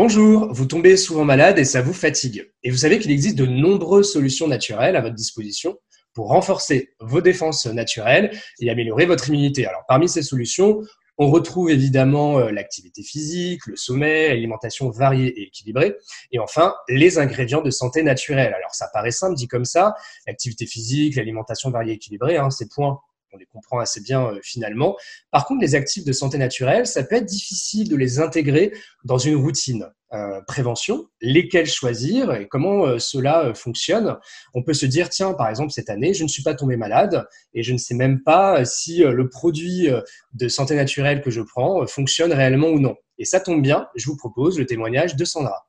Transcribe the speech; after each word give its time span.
Bonjour, 0.00 0.52
vous 0.52 0.66
tombez 0.66 0.96
souvent 0.96 1.24
malade 1.24 1.58
et 1.58 1.64
ça 1.64 1.82
vous 1.82 1.92
fatigue. 1.92 2.52
Et 2.62 2.70
vous 2.70 2.76
savez 2.76 3.00
qu'il 3.00 3.10
existe 3.10 3.36
de 3.36 3.46
nombreuses 3.46 4.12
solutions 4.12 4.46
naturelles 4.46 4.94
à 4.94 5.00
votre 5.00 5.16
disposition 5.16 5.76
pour 6.14 6.28
renforcer 6.28 6.94
vos 7.00 7.20
défenses 7.20 7.66
naturelles 7.66 8.30
et 8.60 8.70
améliorer 8.70 9.06
votre 9.06 9.28
immunité. 9.28 9.66
Alors 9.66 9.82
parmi 9.88 10.08
ces 10.08 10.22
solutions, 10.22 10.82
on 11.16 11.32
retrouve 11.32 11.70
évidemment 11.70 12.38
euh, 12.38 12.52
l'activité 12.52 13.02
physique, 13.02 13.66
le 13.66 13.74
sommeil, 13.74 14.28
l'alimentation 14.28 14.88
variée 14.88 15.36
et 15.36 15.48
équilibrée, 15.48 15.96
et 16.30 16.38
enfin 16.38 16.76
les 16.88 17.18
ingrédients 17.18 17.60
de 17.60 17.70
santé 17.70 18.04
naturelle. 18.04 18.54
Alors 18.54 18.76
ça 18.76 18.86
paraît 18.92 19.10
simple 19.10 19.34
dit 19.34 19.48
comme 19.48 19.64
ça, 19.64 19.96
l'activité 20.28 20.64
physique, 20.64 21.16
l'alimentation 21.16 21.72
variée 21.72 21.94
et 21.94 21.96
équilibrée, 21.96 22.36
hein, 22.36 22.50
ces 22.50 22.68
points 22.68 23.00
on 23.32 23.36
les 23.36 23.46
comprend 23.46 23.78
assez 23.78 24.00
bien 24.00 24.26
euh, 24.26 24.38
finalement. 24.42 24.96
Par 25.30 25.46
contre, 25.46 25.60
les 25.60 25.74
actifs 25.74 26.04
de 26.04 26.12
santé 26.12 26.38
naturelle, 26.38 26.86
ça 26.86 27.02
peut 27.02 27.16
être 27.16 27.26
difficile 27.26 27.88
de 27.88 27.96
les 27.96 28.20
intégrer 28.20 28.72
dans 29.04 29.18
une 29.18 29.36
routine. 29.36 29.86
Euh, 30.14 30.40
prévention, 30.46 31.06
lesquels 31.20 31.66
choisir 31.66 32.32
et 32.32 32.48
comment 32.48 32.86
euh, 32.86 32.98
cela 32.98 33.52
fonctionne? 33.52 34.16
On 34.54 34.62
peut 34.62 34.72
se 34.72 34.86
dire, 34.86 35.10
tiens, 35.10 35.34
par 35.34 35.50
exemple, 35.50 35.70
cette 35.70 35.90
année, 35.90 36.14
je 36.14 36.22
ne 36.22 36.28
suis 36.28 36.42
pas 36.42 36.54
tombé 36.54 36.78
malade 36.78 37.26
et 37.52 37.62
je 37.62 37.74
ne 37.74 37.78
sais 37.78 37.94
même 37.94 38.22
pas 38.22 38.64
si 38.64 39.00
le 39.00 39.28
produit 39.28 39.88
de 40.32 40.48
santé 40.48 40.74
naturelle 40.76 41.20
que 41.20 41.30
je 41.30 41.42
prends 41.42 41.86
fonctionne 41.86 42.32
réellement 42.32 42.68
ou 42.68 42.80
non. 42.80 42.96
Et 43.18 43.26
ça 43.26 43.38
tombe 43.38 43.60
bien, 43.60 43.88
je 43.96 44.06
vous 44.06 44.16
propose 44.16 44.58
le 44.58 44.64
témoignage 44.64 45.14
de 45.14 45.24
Sandra. 45.26 45.68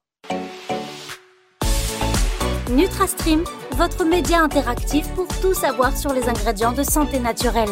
NutraStream, 2.70 3.44
votre 3.72 4.06
média 4.06 4.42
interactif 4.42 5.08
pour 5.16 5.28
tout 5.42 5.54
savoir 5.54 5.98
sur 5.98 6.14
les 6.14 6.30
ingrédients 6.30 6.72
de 6.72 6.84
santé 6.84 7.20
naturelle. 7.20 7.70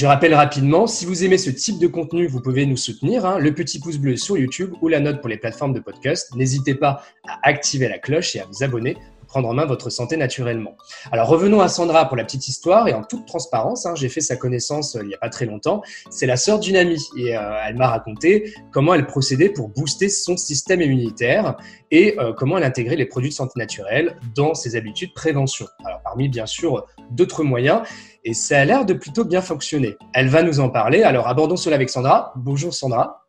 Je 0.00 0.06
rappelle 0.06 0.34
rapidement, 0.34 0.86
si 0.86 1.06
vous 1.06 1.24
aimez 1.24 1.38
ce 1.38 1.50
type 1.50 1.78
de 1.78 1.86
contenu, 1.86 2.26
vous 2.26 2.40
pouvez 2.40 2.66
nous 2.66 2.76
soutenir. 2.76 3.24
Hein, 3.24 3.38
le 3.38 3.54
petit 3.54 3.78
pouce 3.78 3.96
bleu 3.96 4.16
sur 4.16 4.36
YouTube 4.36 4.74
ou 4.82 4.88
la 4.88 5.00
note 5.00 5.20
pour 5.20 5.28
les 5.28 5.38
plateformes 5.38 5.72
de 5.72 5.80
podcast. 5.80 6.34
N'hésitez 6.34 6.74
pas 6.74 7.02
à 7.26 7.38
activer 7.48 7.88
la 7.88 7.98
cloche 7.98 8.36
et 8.36 8.40
à 8.40 8.44
vous 8.44 8.62
abonner 8.62 8.96
prendre 9.36 9.50
en 9.50 9.52
main 9.52 9.66
votre 9.66 9.90
santé 9.90 10.16
naturellement. 10.16 10.78
Alors 11.12 11.28
revenons 11.28 11.60
à 11.60 11.68
Sandra 11.68 12.06
pour 12.08 12.16
la 12.16 12.24
petite 12.24 12.48
histoire 12.48 12.88
et 12.88 12.94
en 12.94 13.02
toute 13.02 13.26
transparence, 13.26 13.84
hein, 13.84 13.94
j'ai 13.94 14.08
fait 14.08 14.22
sa 14.22 14.34
connaissance 14.34 14.96
euh, 14.96 15.00
il 15.02 15.08
n'y 15.08 15.14
a 15.14 15.18
pas 15.18 15.28
très 15.28 15.44
longtemps. 15.44 15.82
C'est 16.08 16.24
la 16.24 16.38
sœur 16.38 16.58
d'une 16.58 16.74
amie 16.74 17.06
et 17.18 17.36
euh, 17.36 17.40
elle 17.68 17.76
m'a 17.76 17.88
raconté 17.88 18.54
comment 18.72 18.94
elle 18.94 19.06
procédait 19.06 19.50
pour 19.50 19.68
booster 19.68 20.08
son 20.08 20.38
système 20.38 20.80
immunitaire 20.80 21.58
et 21.90 22.18
euh, 22.18 22.32
comment 22.32 22.56
elle 22.56 22.64
intégrait 22.64 22.96
les 22.96 23.04
produits 23.04 23.28
de 23.28 23.34
santé 23.34 23.52
naturelle 23.56 24.16
dans 24.34 24.54
ses 24.54 24.74
habitudes 24.74 25.10
de 25.10 25.14
prévention. 25.14 25.66
Alors 25.84 26.00
parmi 26.02 26.30
bien 26.30 26.46
sûr 26.46 26.86
d'autres 27.10 27.44
moyens 27.44 27.82
et 28.24 28.32
ça 28.32 28.58
a 28.58 28.64
l'air 28.64 28.86
de 28.86 28.94
plutôt 28.94 29.26
bien 29.26 29.42
fonctionner. 29.42 29.98
Elle 30.14 30.28
va 30.28 30.42
nous 30.42 30.60
en 30.60 30.70
parler. 30.70 31.02
Alors 31.02 31.28
abordons 31.28 31.56
cela 31.56 31.76
avec 31.76 31.90
Sandra. 31.90 32.32
Bonjour 32.36 32.72
Sandra. 32.72 33.26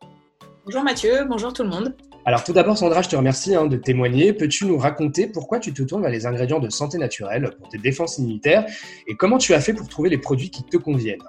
Bonjour 0.64 0.82
Mathieu, 0.82 1.26
bonjour 1.28 1.52
tout 1.52 1.64
le 1.64 1.68
monde. 1.68 1.94
Alors 2.28 2.44
tout 2.44 2.52
d'abord, 2.52 2.76
Sandra, 2.76 3.00
je 3.00 3.08
te 3.08 3.16
remercie 3.16 3.54
hein, 3.54 3.64
de 3.64 3.78
témoigner. 3.78 4.34
Peux-tu 4.34 4.66
nous 4.66 4.76
raconter 4.76 5.28
pourquoi 5.28 5.60
tu 5.60 5.72
te 5.72 5.82
tournes 5.82 6.02
vers 6.02 6.10
les 6.10 6.26
ingrédients 6.26 6.60
de 6.60 6.68
santé 6.68 6.98
naturelle 6.98 7.52
pour 7.58 7.70
tes 7.70 7.78
défenses 7.78 8.18
immunitaires 8.18 8.66
et 9.06 9.14
comment 9.14 9.38
tu 9.38 9.54
as 9.54 9.60
fait 9.60 9.72
pour 9.72 9.88
trouver 9.88 10.10
les 10.10 10.18
produits 10.18 10.50
qui 10.50 10.62
te 10.62 10.76
conviennent? 10.76 11.22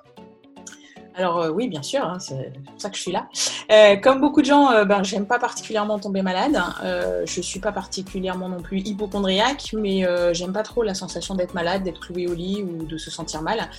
Alors 1.20 1.42
euh, 1.42 1.50
oui, 1.50 1.68
bien 1.68 1.84
sûr, 1.84 2.02
hein, 2.02 2.18
c'est 2.18 2.54
pour 2.66 2.80
ça 2.80 2.90
que 2.90 2.96
je 2.96 3.02
suis 3.02 3.12
là. 3.12 3.28
Euh, 3.72 3.98
comme 3.98 4.22
beaucoup 4.22 4.40
de 4.42 4.46
gens, 4.46 4.72
euh, 4.72 4.86
ben, 4.86 5.04
j'aime 5.04 5.26
pas 5.26 5.38
particulièrement 5.38 6.00
tomber 6.00 6.22
malade. 6.22 6.58
Euh, 6.82 7.24
je 7.26 7.42
suis 7.42 7.60
pas 7.60 7.74
particulièrement 7.74 8.48
non 8.48 8.62
plus 8.62 8.80
hypochondriaque, 8.80 9.72
mais 9.74 10.06
j'aime 10.34 10.54
pas 10.54 10.64
trop 10.64 10.82
la 10.82 10.94
sensation 10.94 11.36
d'être 11.36 11.54
malade, 11.54 11.84
d'être 11.84 12.00
cloué 12.00 12.28
au 12.28 12.34
lit 12.34 12.64
ou 12.64 12.86
de 12.86 12.98
se 12.98 13.12
sentir 13.12 13.42
mal. 13.42 13.70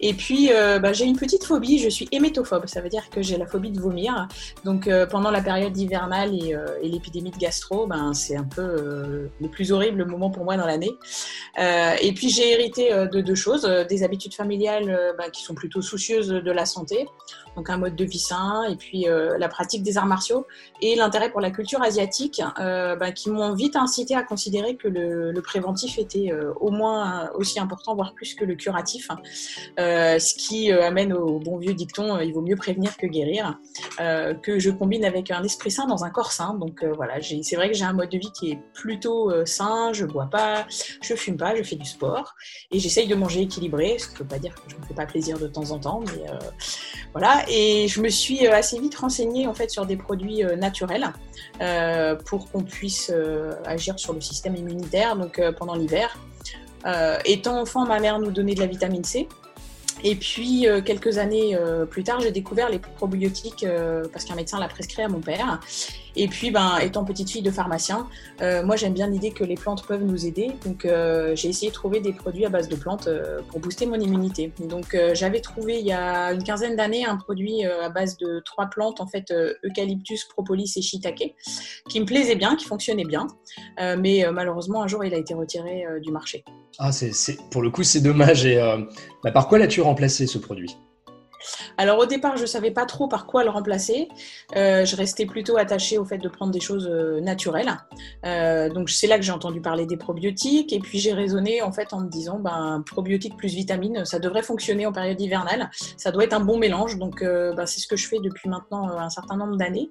Et 0.00 0.14
puis 0.14 0.50
ben, 0.50 0.92
j'ai 0.92 1.04
une 1.04 1.16
petite 1.16 1.44
phobie, 1.44 1.78
je 1.78 1.88
suis 1.88 2.08
hémétophobe, 2.10 2.66
ça 2.66 2.80
veut 2.80 2.88
dire 2.88 3.08
que 3.10 3.22
j'ai 3.22 3.36
la 3.36 3.46
phobie 3.46 3.70
de 3.70 3.80
vomir. 3.80 4.28
Donc 4.64 4.88
pendant 5.10 5.30
la 5.30 5.40
période 5.40 5.76
hivernale 5.76 6.34
et, 6.34 6.56
l'épidémie 6.82 7.30
de 7.30 7.38
gastro, 7.38 7.86
ben, 7.86 8.12
c'est 8.14 8.36
un 8.36 8.44
peu 8.44 9.30
le 9.40 9.48
plus 9.48 9.72
horrible 9.72 10.04
moment 10.04 10.30
pour 10.30 10.44
moi 10.44 10.56
dans 10.56 10.66
l'année. 10.66 10.92
et 11.58 12.12
puis 12.14 12.30
j'ai 12.30 12.52
hérité 12.52 12.90
de 12.90 13.20
deux 13.20 13.34
choses, 13.34 13.62
des 13.88 14.02
habitudes 14.02 14.34
familiales 14.34 15.14
qui 15.32 15.42
sont 15.42 15.54
plutôt 15.54 15.82
soucieuses 15.82 16.28
de 16.28 16.50
la 16.50 16.66
santé 16.66 16.79
santé 16.80 17.06
donc 17.56 17.70
un 17.70 17.76
mode 17.76 17.96
de 17.96 18.04
vie 18.04 18.18
sain, 18.18 18.64
et 18.68 18.76
puis 18.76 19.08
euh, 19.08 19.36
la 19.38 19.48
pratique 19.48 19.82
des 19.82 19.98
arts 19.98 20.06
martiaux, 20.06 20.46
et 20.80 20.94
l'intérêt 20.94 21.30
pour 21.30 21.40
la 21.40 21.50
culture 21.50 21.82
asiatique, 21.82 22.42
euh, 22.58 22.96
bah, 22.96 23.12
qui 23.12 23.30
m'ont 23.30 23.54
vite 23.54 23.76
incité 23.76 24.14
à 24.14 24.22
considérer 24.22 24.76
que 24.76 24.88
le, 24.88 25.40
préventif 25.40 25.98
était 25.98 26.30
euh, 26.30 26.52
au 26.60 26.70
moins 26.70 27.30
aussi 27.34 27.58
important, 27.58 27.94
voire 27.94 28.14
plus 28.14 28.34
que 28.34 28.44
le 28.44 28.54
curatif, 28.54 29.08
ce 29.78 30.34
qui 30.34 30.70
amène 30.70 31.12
au 31.12 31.38
bon 31.38 31.56
vieux 31.56 31.72
dicton, 31.72 32.20
il 32.20 32.32
vaut 32.32 32.42
mieux 32.42 32.56
prévenir 32.56 32.96
que 32.98 33.06
guérir, 33.06 33.58
que 33.98 34.58
je 34.58 34.70
combine 34.70 35.04
avec 35.04 35.30
un 35.30 35.42
esprit 35.42 35.70
sain 35.70 35.86
dans 35.86 36.04
un 36.04 36.10
corps 36.10 36.30
sain. 36.30 36.54
Donc 36.54 36.84
voilà, 36.84 37.14
c'est 37.20 37.56
vrai 37.56 37.70
que 37.70 37.74
j'ai 37.74 37.84
un 37.84 37.94
mode 37.94 38.10
de 38.10 38.18
vie 38.18 38.30
qui 38.38 38.52
est 38.52 38.58
plutôt 38.74 39.32
sain, 39.46 39.92
je 39.94 40.04
bois 40.04 40.28
pas, 40.30 40.66
je 41.00 41.14
fume 41.14 41.38
pas, 41.38 41.56
je 41.56 41.62
fais 41.62 41.76
du 41.76 41.88
sport, 41.88 42.34
et 42.70 42.78
j'essaye 42.78 43.08
de 43.08 43.14
manger 43.14 43.40
équilibré, 43.40 43.98
ce 43.98 44.08
qui 44.08 44.14
ne 44.14 44.18
veut 44.18 44.28
pas 44.28 44.38
dire 44.38 44.54
que 44.54 44.70
je 44.70 44.76
me 44.76 44.82
fais 44.82 44.94
pas 44.94 45.06
plaisir 45.06 45.38
de 45.38 45.48
temps 45.48 45.70
en 45.70 45.78
temps, 45.78 46.00
mais 46.00 46.22
voilà, 47.12 47.39
et 47.48 47.88
je 47.88 48.00
me 48.00 48.08
suis 48.08 48.46
euh, 48.46 48.54
assez 48.54 48.78
vite 48.78 48.94
renseignée 48.96 49.46
sur 49.68 49.86
des 49.86 49.96
produits 49.96 50.44
euh, 50.44 50.56
naturels 50.56 51.12
euh, 51.60 52.14
pour 52.14 52.50
qu'on 52.50 52.62
puisse 52.62 53.12
agir 53.64 53.98
sur 53.98 54.12
le 54.12 54.20
système 54.20 54.56
immunitaire 54.56 55.16
pendant 55.58 55.74
l'hiver. 55.74 56.16
étant 57.24 57.60
enfant, 57.60 57.86
ma 57.86 58.00
mère 58.00 58.18
nous 58.18 58.30
donnait 58.30 58.54
de 58.54 58.60
la 58.60 58.66
vitamine 58.66 59.04
C. 59.04 59.28
Et 60.02 60.14
puis, 60.14 60.66
euh, 60.66 60.80
quelques 60.80 61.18
années 61.18 61.54
euh, 61.54 61.84
plus 61.84 62.04
tard, 62.04 62.20
j'ai 62.20 62.30
découvert 62.30 62.70
les 62.70 62.78
probiotiques 62.78 63.64
euh, 63.64 64.04
parce 64.12 64.24
qu'un 64.24 64.34
médecin 64.34 64.58
l'a 64.58 64.68
prescrit 64.68 65.02
à 65.02 65.08
mon 65.08 65.20
père. 65.20 65.60
Et 66.16 66.26
puis, 66.28 66.50
ben, 66.50 66.78
étant 66.78 67.04
petite 67.04 67.30
fille 67.30 67.42
de 67.42 67.52
pharmacien, 67.52 68.08
moi 68.40 68.74
j'aime 68.74 68.94
bien 68.94 69.06
l'idée 69.06 69.30
que 69.30 69.44
les 69.44 69.54
plantes 69.54 69.86
peuvent 69.86 70.02
nous 70.02 70.26
aider. 70.26 70.50
Donc, 70.64 70.84
j'ai 71.34 71.48
essayé 71.48 71.70
de 71.70 71.74
trouver 71.74 72.00
des 72.00 72.12
produits 72.12 72.44
à 72.44 72.48
base 72.48 72.68
de 72.68 72.74
plantes 72.74 73.08
pour 73.48 73.60
booster 73.60 73.86
mon 73.86 73.94
immunité. 73.94 74.52
Donc, 74.58 74.98
j'avais 75.12 75.40
trouvé 75.40 75.78
il 75.78 75.86
y 75.86 75.92
a 75.92 76.32
une 76.32 76.42
quinzaine 76.42 76.74
d'années 76.74 77.04
un 77.04 77.16
produit 77.16 77.64
à 77.64 77.90
base 77.90 78.16
de 78.16 78.42
trois 78.44 78.66
plantes, 78.66 79.00
en 79.00 79.06
fait, 79.06 79.32
eucalyptus, 79.64 80.24
propolis 80.24 80.72
et 80.76 80.82
shiitake, 80.82 81.36
qui 81.88 82.00
me 82.00 82.06
plaisait 82.06 82.34
bien, 82.34 82.56
qui 82.56 82.64
fonctionnait 82.64 83.04
bien. 83.04 83.28
mais 83.78 84.24
malheureusement, 84.32 84.82
un 84.82 84.88
jour, 84.88 85.04
il 85.04 85.14
a 85.14 85.16
été 85.16 85.34
retiré 85.34 85.84
du 86.02 86.10
marché. 86.10 86.44
Ah, 86.78 86.92
c'est, 86.92 87.12
pour 87.50 87.62
le 87.62 87.70
coup, 87.70 87.82
c'est 87.82 88.00
dommage. 88.00 88.46
Et 88.46 88.58
bah, 89.22 89.32
par 89.32 89.48
quoi 89.48 89.58
l'as-tu 89.58 89.80
remplacé 89.80 90.26
ce 90.26 90.38
produit? 90.38 90.76
Alors 91.76 91.98
au 91.98 92.06
départ, 92.06 92.36
je 92.36 92.42
ne 92.42 92.46
savais 92.46 92.70
pas 92.70 92.86
trop 92.86 93.08
par 93.08 93.26
quoi 93.26 93.44
le 93.44 93.50
remplacer. 93.50 94.08
Euh, 94.56 94.84
je 94.84 94.96
restais 94.96 95.26
plutôt 95.26 95.56
attachée 95.56 95.98
au 95.98 96.04
fait 96.04 96.18
de 96.18 96.28
prendre 96.28 96.52
des 96.52 96.60
choses 96.60 96.88
euh, 96.90 97.20
naturelles. 97.20 97.76
Euh, 98.24 98.68
donc 98.68 98.90
c'est 98.90 99.06
là 99.06 99.16
que 99.16 99.22
j'ai 99.22 99.32
entendu 99.32 99.60
parler 99.60 99.86
des 99.86 99.96
probiotiques 99.96 100.72
et 100.72 100.78
puis 100.78 100.98
j'ai 100.98 101.12
raisonné 101.12 101.62
en 101.62 101.72
fait 101.72 101.92
en 101.92 102.00
me 102.00 102.08
disant 102.08 102.38
ben 102.38 102.82
probiotiques 102.86 103.36
plus 103.36 103.54
vitamines, 103.54 104.04
ça 104.04 104.18
devrait 104.18 104.42
fonctionner 104.42 104.86
en 104.86 104.92
période 104.92 105.20
hivernale. 105.20 105.70
Ça 105.96 106.10
doit 106.10 106.24
être 106.24 106.34
un 106.34 106.40
bon 106.40 106.58
mélange. 106.58 106.98
Donc 106.98 107.22
ben, 107.22 107.66
c'est 107.66 107.80
ce 107.80 107.86
que 107.86 107.96
je 107.96 108.08
fais 108.08 108.18
depuis 108.18 108.48
maintenant 108.48 108.88
un 108.98 109.10
certain 109.10 109.36
nombre 109.36 109.56
d'années. 109.56 109.90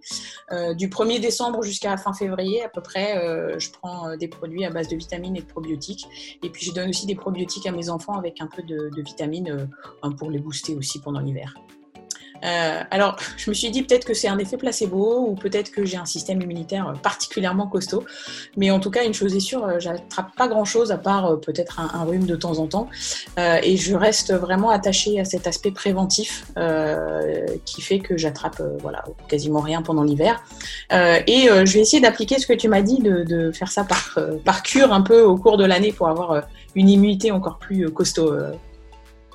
du 0.76 0.90
1er 0.90 1.20
décembre 1.20 1.64
jusqu'à 1.64 1.98
fin 1.98 2.14
février 2.14 2.64
à 2.64 2.70
peu 2.70 2.82
près, 2.82 3.14
je 3.58 3.70
prends 3.72 4.16
des 4.18 4.28
produits 4.28 4.66
à 4.66 4.70
base 4.70 4.88
de 4.88 4.96
vitamines 4.96 5.36
et 5.36 5.42
de 5.42 5.46
probiotiques. 5.46 6.08
Et 6.44 6.50
puis 6.50 6.66
je 6.66 6.74
donne 6.74 6.90
aussi 6.90 7.06
des 7.06 7.16
probiotiques 7.16 7.66
à 7.68 7.72
mes 7.72 7.90
enfants 7.90 8.14
avec 8.14 8.42
un 8.42 8.48
peu 8.48 8.62
de, 8.64 8.90
de 8.96 9.02
vitamines 9.02 9.70
pour 10.18 10.30
les 10.30 10.40
booster 10.40 10.76
aussi 10.76 11.00
pendant 11.00 11.20
l'hiver. 11.20 11.39
Euh, 12.44 12.84
alors, 12.92 13.18
je 13.38 13.50
me 13.50 13.54
suis 13.54 13.70
dit 13.70 13.84
peut-être 13.84 14.06
que 14.06 14.14
c'est 14.14 14.28
un 14.28 14.38
effet 14.38 14.58
placebo 14.58 15.26
ou 15.28 15.36
peut-être 15.36 15.72
que 15.72 15.86
j'ai 15.86 15.98
un 15.98 16.06
système 16.06 16.42
immunitaire 16.42 16.94
particulièrement 17.02 17.68
costaud. 17.68 18.04
Mais 18.58 18.72
en 18.72 18.80
tout 18.80 18.92
cas, 18.92 19.04
une 19.04 19.14
chose 19.14 19.36
est 19.36 19.42
sûre, 19.42 19.66
euh, 19.66 19.80
j'attrape 19.80 20.36
pas 20.36 20.48
grand-chose 20.48 20.92
à 20.92 20.98
part 20.98 21.26
euh, 21.26 21.36
peut-être 21.36 21.80
un, 21.80 22.04
rhume 22.04 22.26
de 22.26 22.36
temps 22.36 22.58
en 22.60 22.68
temps. 22.68 22.88
et 23.38 23.78
je 23.78 23.96
reste 23.96 24.34
vraiment 24.34 24.70
attachée 24.70 25.20
à 25.20 25.26
cet 25.26 25.48
aspect 25.48 25.72
préventif 25.72 26.46
qui 27.66 27.82
fait 27.82 28.00
que 28.00 28.18
j'attrape 28.18 28.62
voilà, 28.82 29.04
quasiment 29.28 29.60
rien 29.60 29.82
pendant 29.82 30.04
l'hiver. 30.04 30.42
et 30.92 31.48
je 31.48 31.74
vais 31.74 31.82
essayer 31.82 32.02
d'appliquer 32.02 32.40
ce 32.40 32.48
que 32.48 32.54
tu 32.54 32.68
m'as 32.68 32.82
dit, 32.82 33.00
de, 33.00 33.24
de, 33.24 33.52
faire 33.52 33.72
ça 33.72 33.84
par, 33.84 34.18
par 34.46 34.64
cure 34.64 34.94
un 34.94 35.02
peu 35.02 35.22
au 35.22 35.36
cours 35.38 35.58
de 35.58 35.66
l'année 35.66 35.92
pour 35.92 36.08
avoir 36.08 36.44
une 36.76 36.90
immunité 36.90 37.32
encore 37.32 37.60
plus 37.60 37.90
costaud 37.92 38.34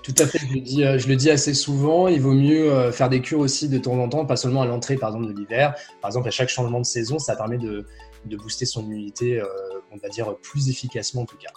tout 0.04 0.14
à 0.18 0.26
fait, 0.26 0.38
je 0.38 0.52
le, 0.52 0.60
dis, 0.60 0.84
euh, 0.84 0.98
je 0.98 1.08
le 1.08 1.16
dis 1.16 1.30
assez 1.30 1.54
souvent, 1.54 2.08
il 2.08 2.20
vaut 2.20 2.34
mieux 2.34 2.70
euh, 2.70 2.92
faire 2.92 3.08
des 3.08 3.22
cures 3.22 3.38
aussi 3.38 3.70
de 3.70 3.78
temps 3.78 3.98
en 3.98 4.06
temps, 4.10 4.26
pas 4.26 4.36
seulement 4.36 4.60
à 4.60 4.66
l'entrée 4.66 4.96
par 4.96 5.08
exemple 5.08 5.32
de 5.32 5.32
l'hiver. 5.32 5.74
Par 6.02 6.10
exemple, 6.10 6.28
à 6.28 6.30
chaque 6.30 6.50
changement 6.50 6.78
de 6.78 6.84
saison, 6.84 7.18
ça 7.18 7.34
permet 7.36 7.56
de, 7.56 7.86
de 8.26 8.36
booster 8.36 8.66
son 8.66 8.84
immunité, 8.84 9.40
euh, 9.40 9.46
on 9.90 9.96
va 9.96 10.10
dire, 10.10 10.36
plus 10.36 10.68
efficacement 10.68 11.22
en 11.22 11.26
tout 11.26 11.38
cas. 11.38 11.48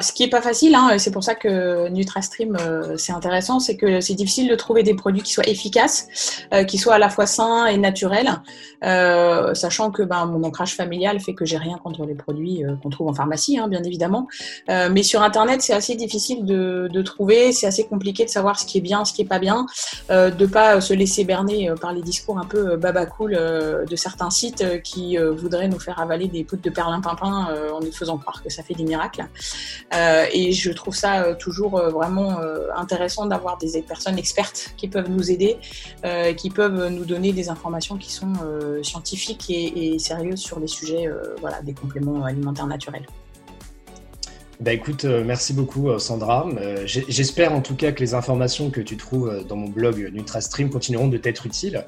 Ce 0.00 0.12
qui 0.12 0.22
n'est 0.22 0.30
pas 0.30 0.42
facile, 0.42 0.74
hein, 0.74 0.98
c'est 0.98 1.10
pour 1.10 1.24
ça 1.24 1.34
que 1.34 1.88
NutraStream, 1.88 2.56
euh, 2.60 2.96
c'est 2.96 3.12
intéressant, 3.12 3.58
c'est 3.58 3.76
que 3.76 4.00
c'est 4.00 4.14
difficile 4.14 4.48
de 4.48 4.54
trouver 4.54 4.82
des 4.82 4.94
produits 4.94 5.22
qui 5.22 5.32
soient 5.32 5.48
efficaces, 5.48 6.06
euh, 6.52 6.64
qui 6.64 6.78
soient 6.78 6.94
à 6.94 6.98
la 6.98 7.08
fois 7.08 7.26
sains 7.26 7.66
et 7.66 7.76
naturels, 7.76 8.30
euh, 8.84 9.52
sachant 9.54 9.90
que 9.90 10.02
ben, 10.02 10.26
mon 10.26 10.44
ancrage 10.44 10.76
familial 10.76 11.18
fait 11.20 11.34
que 11.34 11.44
j'ai 11.44 11.56
rien 11.56 11.78
contre 11.78 12.04
les 12.04 12.14
produits 12.14 12.62
qu'on 12.82 12.90
trouve 12.90 13.08
en 13.08 13.14
pharmacie, 13.14 13.58
hein, 13.58 13.68
bien 13.68 13.82
évidemment. 13.82 14.28
mais 14.68 15.02
sur 15.02 15.22
Internet, 15.22 15.62
c'est 15.62 15.72
assez 15.72 15.94
difficile 15.94 16.44
de, 16.44 16.88
de 16.92 17.02
trouver, 17.02 17.52
c'est 17.52 17.66
assez 17.66 17.84
compliqué 17.84 18.24
de 18.24 18.30
savoir 18.30 18.58
ce 18.58 18.64
qui 18.64 18.78
est 18.78 18.82
bien, 18.82 19.04
ce 19.04 19.12
qui 19.12 19.22
est 19.22 19.28
pas 19.28 19.38
bien, 19.38 19.66
de 20.08 20.30
ne 20.38 20.46
pas 20.46 20.80
se 20.80 20.94
laisser 20.94 21.24
berner 21.24 21.72
par 21.80 21.92
les 21.92 22.02
discours 22.02 22.38
un 22.38 22.44
peu 22.44 22.76
baba 22.76 23.06
cool 23.06 23.32
de 23.32 23.96
certains 23.96 24.30
sites 24.30 24.82
qui 24.82 25.16
voudraient 25.16 25.68
nous 25.68 25.78
faire 25.78 25.98
avaler 26.00 26.28
des 26.28 26.44
poudres 26.44 26.62
de 26.62 26.70
perlimpinpin 26.70 27.48
en 27.72 27.80
nous 27.80 27.92
faisant 27.92 28.18
croire 28.18 28.42
que 28.42 28.50
ça 28.50 28.62
fait 28.62 28.74
des 28.74 28.84
miracles. 28.84 29.24
Euh, 29.92 30.26
et 30.32 30.52
je 30.52 30.70
trouve 30.70 30.94
ça 30.94 31.22
euh, 31.22 31.34
toujours 31.34 31.78
euh, 31.78 31.90
vraiment 31.90 32.40
intéressant 32.76 33.26
d'avoir 33.26 33.58
des 33.58 33.82
personnes 33.82 34.18
expertes 34.18 34.74
qui 34.76 34.88
peuvent 34.88 35.10
nous 35.10 35.30
aider, 35.30 35.58
qui 36.36 36.50
peuvent 36.50 36.88
nous 36.88 37.04
donner 37.04 37.32
des 37.32 37.48
informations 37.48 37.96
qui 37.96 38.12
sont 38.12 38.32
scientifiques 38.82 39.50
et, 39.50 39.98
sérieuses 39.98 40.40
sur 40.40 40.60
des 40.60 40.66
sujets, 40.66 41.08
voilà, 41.40 41.60
des 41.62 41.74
compléments 41.74 42.24
alimentaires 42.24 42.66
naturels. 42.66 43.06
Bah 44.60 44.74
écoute, 44.74 45.06
euh, 45.06 45.24
merci 45.24 45.54
beaucoup 45.54 45.88
euh, 45.88 45.98
Sandra. 45.98 46.46
Euh, 46.58 46.82
j'espère 46.84 47.54
en 47.54 47.62
tout 47.62 47.74
cas 47.76 47.92
que 47.92 48.00
les 48.00 48.12
informations 48.12 48.68
que 48.68 48.82
tu 48.82 48.98
trouves 48.98 49.42
dans 49.48 49.56
mon 49.56 49.70
blog 49.70 50.10
NutraStream 50.12 50.68
continueront 50.68 51.08
de 51.08 51.16
t'être 51.16 51.46
utiles. 51.46 51.82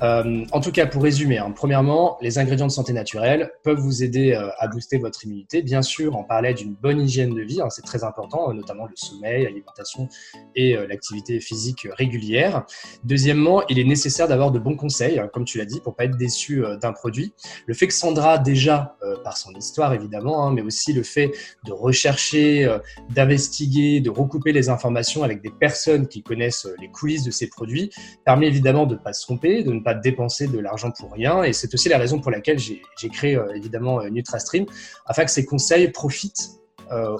en 0.00 0.60
tout 0.60 0.72
cas, 0.72 0.86
pour 0.86 1.04
résumer, 1.04 1.38
hein, 1.38 1.52
premièrement, 1.54 2.18
les 2.20 2.38
ingrédients 2.38 2.66
de 2.66 2.72
santé 2.72 2.92
naturelle 2.92 3.52
peuvent 3.62 3.78
vous 3.78 4.02
aider 4.02 4.34
à 4.58 4.66
booster 4.66 4.98
votre 4.98 5.24
immunité. 5.24 5.62
Bien 5.62 5.82
sûr, 5.82 6.16
on 6.16 6.24
parlait 6.24 6.52
d'une 6.52 6.74
bonne 6.74 7.00
hygiène 7.00 7.32
de 7.32 7.42
vie, 7.42 7.60
hein, 7.60 7.70
c'est 7.70 7.84
très 7.84 8.02
important, 8.02 8.52
notamment 8.52 8.86
le 8.86 8.96
sommeil, 8.96 9.44
l'alimentation 9.44 10.08
et 10.56 10.74
l'activité 10.88 11.38
physique 11.40 11.86
régulière. 11.92 12.64
Deuxièmement, 13.04 13.62
il 13.68 13.78
est 13.78 13.84
nécessaire 13.84 14.26
d'avoir 14.26 14.50
de 14.50 14.58
bons 14.58 14.76
conseils, 14.76 15.18
hein, 15.20 15.30
comme 15.32 15.44
tu 15.44 15.58
l'as 15.58 15.64
dit, 15.64 15.80
pour 15.80 15.94
pas 15.94 16.04
être 16.04 16.16
déçu 16.16 16.64
d'un 16.80 16.92
produit. 16.92 17.32
Le 17.66 17.74
fait 17.74 17.86
que 17.86 17.94
Sandra, 17.94 18.38
déjà 18.38 18.96
par 19.22 19.36
son 19.36 19.52
histoire 19.52 19.94
évidemment, 19.94 20.50
mais 20.50 20.62
aussi 20.62 20.92
le 20.92 21.04
fait 21.04 21.30
de 21.64 21.72
rechercher 21.72 22.15
euh, 22.34 22.78
d'investiguer, 23.10 24.00
de 24.00 24.10
recouper 24.10 24.52
les 24.52 24.68
informations 24.68 25.22
avec 25.22 25.42
des 25.42 25.50
personnes 25.50 26.08
qui 26.08 26.22
connaissent 26.22 26.66
euh, 26.66 26.74
les 26.80 26.88
coulisses 26.88 27.24
de 27.24 27.30
ces 27.30 27.48
produits 27.48 27.90
permet 28.24 28.46
évidemment 28.46 28.86
de 28.86 28.94
ne 28.94 29.00
pas 29.00 29.12
se 29.12 29.22
tromper, 29.22 29.62
de 29.62 29.72
ne 29.72 29.80
pas 29.80 29.94
dépenser 29.94 30.46
de 30.46 30.58
l'argent 30.58 30.90
pour 30.90 31.12
rien. 31.12 31.42
Et 31.42 31.52
c'est 31.52 31.72
aussi 31.74 31.88
la 31.88 31.98
raison 31.98 32.20
pour 32.20 32.30
laquelle 32.30 32.58
j'ai 32.58 33.08
créé 33.10 33.36
euh, 33.36 33.54
évidemment 33.54 34.02
NutraStream, 34.02 34.66
afin 35.06 35.24
que 35.24 35.30
ces 35.30 35.44
conseils 35.44 35.88
profitent 35.90 36.50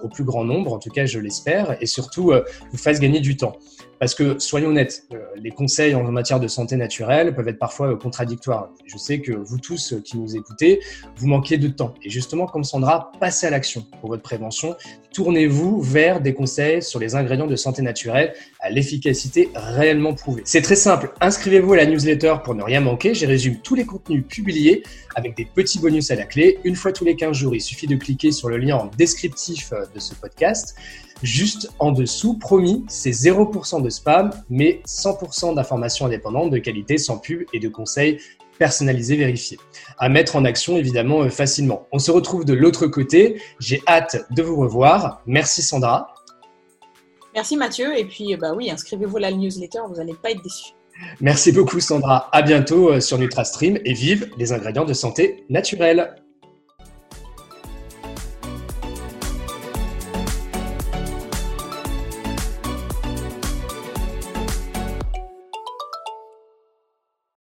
au 0.04 0.08
plus 0.08 0.22
grand 0.22 0.44
nombre, 0.44 0.72
en 0.72 0.78
tout 0.78 0.90
cas 0.90 1.06
je 1.06 1.18
l'espère, 1.18 1.76
et 1.82 1.86
surtout 1.86 2.32
vous 2.70 2.78
fassent 2.78 3.00
gagner 3.00 3.18
du 3.18 3.36
temps. 3.36 3.56
Parce 3.98 4.14
que, 4.14 4.38
soyons 4.38 4.68
honnêtes, 4.68 5.04
euh, 5.14 5.18
les 5.36 5.50
conseils 5.50 5.94
en 5.94 6.02
matière 6.12 6.38
de 6.38 6.48
santé 6.48 6.76
naturelle 6.76 7.34
peuvent 7.34 7.48
être 7.48 7.58
parfois 7.58 7.92
euh, 7.92 7.96
contradictoires. 7.96 8.70
Je 8.84 8.98
sais 8.98 9.20
que 9.20 9.32
vous 9.32 9.58
tous 9.58 9.94
euh, 9.94 10.00
qui 10.00 10.18
nous 10.18 10.36
écoutez, 10.36 10.80
vous 11.16 11.26
manquez 11.26 11.56
de 11.56 11.68
temps. 11.68 11.94
Et 12.02 12.10
justement, 12.10 12.46
comme 12.46 12.64
Sandra, 12.64 13.10
passez 13.20 13.46
à 13.46 13.50
l'action 13.50 13.86
pour 14.00 14.10
votre 14.10 14.22
prévention. 14.22 14.76
Tournez-vous 15.14 15.80
vers 15.80 16.20
des 16.20 16.34
conseils 16.34 16.82
sur 16.82 17.00
les 17.00 17.14
ingrédients 17.14 17.46
de 17.46 17.56
santé 17.56 17.80
naturelle 17.80 18.34
à 18.60 18.68
l'efficacité 18.68 19.48
réellement 19.54 20.12
prouvée. 20.12 20.42
C'est 20.44 20.60
très 20.60 20.76
simple. 20.76 21.12
Inscrivez-vous 21.22 21.72
à 21.72 21.76
la 21.76 21.86
newsletter 21.86 22.34
pour 22.44 22.54
ne 22.54 22.62
rien 22.62 22.80
manquer. 22.80 23.14
J'y 23.14 23.24
résume 23.24 23.56
tous 23.62 23.74
les 23.74 23.86
contenus 23.86 24.24
publiés 24.28 24.82
avec 25.14 25.34
des 25.36 25.46
petits 25.46 25.78
bonus 25.78 26.10
à 26.10 26.16
la 26.16 26.24
clé. 26.24 26.58
Une 26.64 26.76
fois 26.76 26.92
tous 26.92 27.06
les 27.06 27.16
15 27.16 27.34
jours, 27.34 27.54
il 27.54 27.62
suffit 27.62 27.86
de 27.86 27.96
cliquer 27.96 28.30
sur 28.30 28.50
le 28.50 28.58
lien 28.58 28.76
en 28.76 28.90
descriptif 28.98 29.72
de 29.94 29.98
ce 29.98 30.14
podcast. 30.14 30.76
Juste 31.22 31.70
en 31.78 31.92
dessous, 31.92 32.34
promis, 32.34 32.84
c'est 32.88 33.10
0% 33.10 33.82
de 33.82 33.85
spam, 33.90 34.30
mais 34.50 34.80
100% 34.86 35.54
d'informations 35.54 36.06
indépendantes 36.06 36.50
de 36.50 36.58
qualité 36.58 36.98
sans 36.98 37.18
pub 37.18 37.42
et 37.52 37.60
de 37.60 37.68
conseils 37.68 38.18
personnalisés 38.58 39.16
vérifiés. 39.16 39.58
À 39.98 40.08
mettre 40.08 40.36
en 40.36 40.44
action 40.44 40.76
évidemment 40.76 41.22
euh, 41.22 41.28
facilement. 41.28 41.86
On 41.92 41.98
se 41.98 42.10
retrouve 42.10 42.44
de 42.44 42.54
l'autre 42.54 42.86
côté. 42.86 43.40
J'ai 43.60 43.82
hâte 43.86 44.26
de 44.30 44.42
vous 44.42 44.56
revoir. 44.56 45.22
Merci 45.26 45.62
Sandra. 45.62 46.14
Merci 47.34 47.56
Mathieu. 47.56 47.96
Et 47.98 48.04
puis, 48.04 48.34
bah 48.36 48.54
oui, 48.56 48.70
inscrivez-vous 48.70 49.18
à 49.18 49.20
la 49.20 49.32
newsletter, 49.32 49.80
vous 49.88 49.96
n'allez 49.96 50.14
pas 50.14 50.30
être 50.30 50.42
déçus. 50.42 50.72
Merci 51.20 51.52
beaucoup 51.52 51.80
Sandra. 51.80 52.30
À 52.32 52.42
bientôt 52.42 52.90
euh, 52.90 53.00
sur 53.00 53.18
NutraStream 53.18 53.78
et 53.84 53.92
vive 53.92 54.30
les 54.38 54.52
ingrédients 54.52 54.86
de 54.86 54.94
santé 54.94 55.44
naturelle. 55.50 56.16